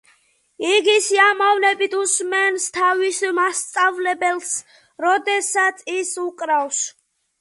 იგი 0.67 0.93
სიამოვნებით 1.07 1.93
უსმენს 1.99 2.65
თავის 2.77 3.19
მასწავლებელს, 3.41 4.57
როდესაც 5.07 5.85
ის 5.99 6.15
უკრავს. 6.25 6.83